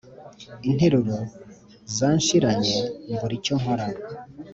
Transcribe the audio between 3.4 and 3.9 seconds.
nkora